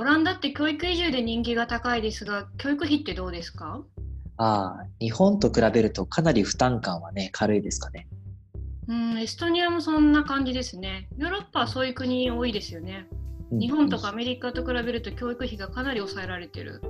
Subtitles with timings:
[0.00, 3.82] オランダって教育移住で人気が高いですが、教育費ってどうですか？
[4.36, 8.06] ああ、日本と比べるとかなり負担感はね、軽いですかね。
[8.86, 11.08] うん、エストニアもそんな感じですね。
[11.16, 13.06] ヨーロッパはそういう国多いですよね。
[13.50, 16.80] 日本とかアメリカと比べると教育費がかなり抑えられてる。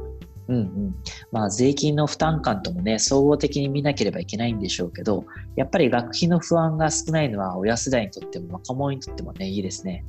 [0.49, 0.95] うんうん
[1.31, 10.07] まあ、税金の負担感ともね総合的に見なければいけないんでしょうけどやっぱり学費の不安が少ないのは親世代にとっても若者にとってもねいいですね。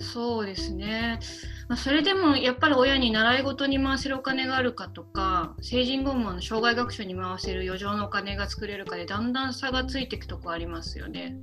[0.00, 1.20] そうですね、
[1.68, 11.36] まあ、それでもやっぱり親に習い事に回せるお金があるかとか成人後も生涯学習に回せる余剰のお金が作れるかでだんだん差がついていくとこありますよね。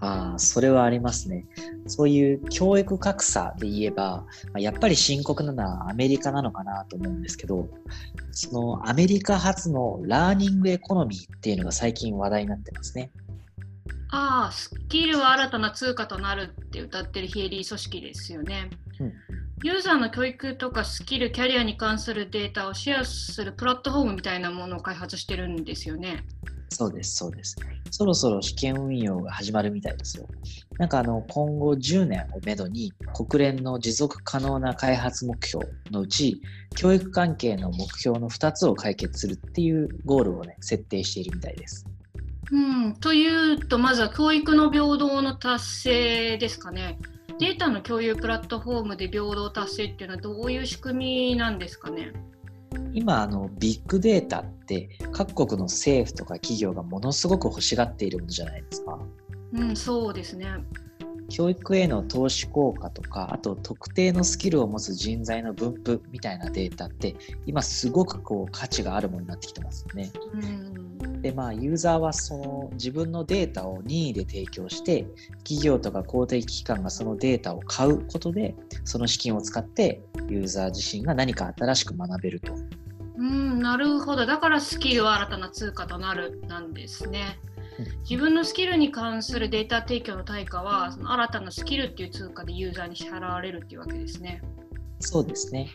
[0.00, 1.46] あ、それはありますね。
[1.86, 4.26] そういう教育格差で言えば、
[4.58, 7.68] やっぱり深刻なのはアメリカなのかなと思うんですけど、
[8.32, 13.10] そのアメリカ発のラーニングエコノミーっていうのが最近話題になってますね。
[14.10, 18.70] ああ、スキルは新たな通貨となるって歌ってる非営利組織ですよね。
[19.00, 19.12] うん、
[19.62, 26.24] ユーザーの教育とかスキル、キャリアに関するデータをシェアするプラットフォームみたいなものを開発してるんですよね。
[26.74, 27.56] そうです、そうです。
[27.90, 30.26] そろそろ試験運用が始まるみたいですよ。
[30.78, 36.40] なんかあの今後10年をめどに国連の持続可能な開発目標のうち
[36.74, 41.86] 教育関係の目標の2つを解決するっていうゴールをね設定しているみたいです。
[42.52, 46.98] うん、というとまずは教育の平等の達成ですかね。
[47.40, 52.12] データの共有プラットフォームで平等達成っていうのはどういう仕組みなんですかね。
[52.92, 58.98] 今あのビッグデータって各国の政府とか企業がものすごく欲しがっているものじゃないですか。
[59.52, 60.46] うん、そうですね。
[61.28, 67.16] 教育への投資効果とかあと特定のスキルを持つ人材の分布みたいなデータって
[67.46, 70.12] 今すごくこう価値があるものになってきてますよね。
[70.34, 70.93] うん
[71.24, 75.06] でまあユーザーはその自分のデータを任意で提供して
[75.38, 78.54] 企業とか公的機関がそのデータを買うことで
[78.84, 82.52] その資金を使ってユーザー自身が何か新しく学べると。
[83.16, 87.40] うんなるほどだからスキルは新たな通貨となるなんですね。
[88.08, 94.42] 自分のスキルに関するデータ提供の対価はその新たなスキルっていう通貨でユーザーに支払われるっていうわけですね。
[95.00, 95.68] そうですね。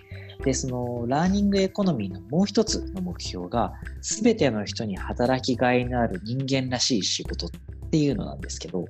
[0.44, 7.50] で、そのラーニングエコノミーのもう一つの目標が、すべての人に働きがいのある人間らしい仕事っ
[7.92, 8.86] ていうのなんですけど、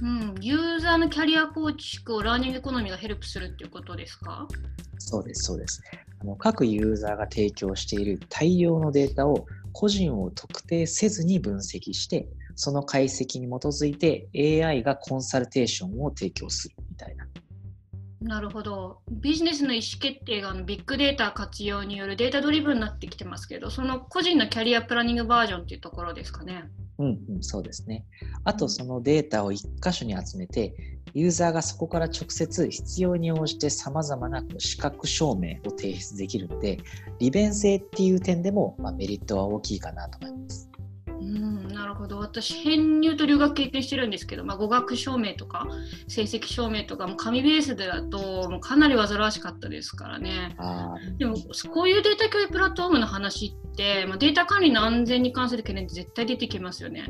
[0.00, 4.46] うん、ユーザーのキャリア構築をラーニングエコノミーがヘルプするっていうことですか？
[4.98, 5.82] そうです、そうです。
[6.20, 14.28] あの各ユーザーが提供している大量のデータを個人を特定せずに分析して、その解析に基づいて
[14.64, 17.26] AI がコンサルテーションを提供するみたいな。
[18.20, 18.98] なるほど。
[19.10, 26.64] ビジネスの意思決定がビッグデータ活用によるデータドリブンになってきてますけど、その個人のキャリアプランニングバージョンっていうところですかね。
[26.98, 28.04] うん、うん、そうですね。
[28.42, 30.74] あとそのデータを1箇所に集めて、
[31.14, 36.78] ユーザーがそこから直接必要に応じてさまざまな資格証明を提出できるので、
[37.20, 40.67] 利便性っていう点でも、まあ、メリットは大きいかなと思います。
[41.88, 42.18] るほど。
[42.18, 45.66] 私編入と留学経験してるんですけど、まあ、語学証明とか
[46.06, 50.56] 成績証明とかも紙ベースでだともうかなり煩わしかったですからね。
[51.18, 51.36] でも
[51.72, 57.06] こういうデータ共有プラットフォームの話って、まあ、データ管理の安全に関する懸念って絶対出てきますよね。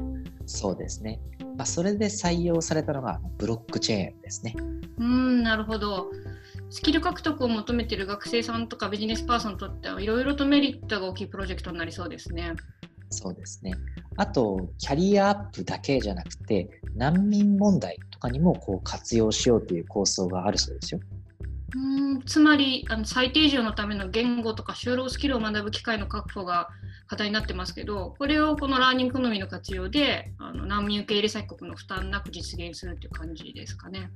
[0.46, 1.20] そうですね、
[1.56, 4.54] まあ、それで採用されたのがブロックチェーンですね。
[4.98, 6.10] うんなるほど。
[6.70, 12.54] スキル獲得を求めている学生さんとかビジネスパーソンにとってはいろいろとメリットが大きいプロジェクトになりそうですね。
[13.10, 13.72] そうですね。
[14.16, 21.00] あと、キャリアアップだけじゃなくて、難民問題とかにもこう活用しようという構想があるそうですよ。
[21.76, 26.68] うんつまりあの最低上のための言語とか就労スキルを学ぶ機会の確保が
[27.06, 34.10] 課題になってますけどこれをこのラーニングのみの活用であの難民受け入れ先国の負担なく実現するという感じですかね。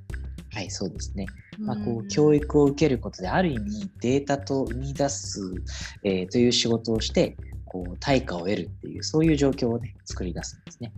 [0.52, 1.26] はい、そうですね。
[1.58, 5.40] まあ、こう教育を受けることで、ある意味データと生み出す、
[6.04, 7.36] えー、という仕事をして、
[7.72, 10.92] こう対価を得るっていうそういう状況をね作り出すんですね。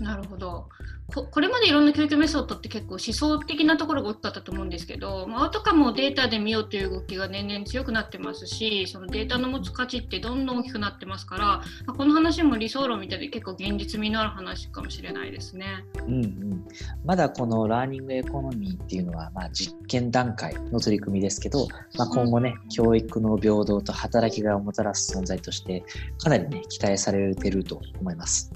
[0.00, 0.68] なるほど
[1.14, 15.84] ここれまでいろんな教育メソッドって結構思想的なところが大きかったと思うんですけど、まあ、とかもデータで見ようという動きが年々強くなってますしそのデータの持つ価値ってどんどん大きくなってますから、まあ、この話も理想論みたいで結構現実味のある話かもしれないですね。
[16.06, 16.64] うんうん、
[17.04, 25.84] まだこのラーニングエコノミーっていうのはまあ実験段階の取り組みですけど、まあ、今後ね、教育の平等と働きがいをもたらす存在として
[26.18, 28.50] かなりね期待されてると思います。